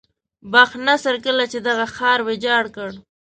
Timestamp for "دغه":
1.67-1.85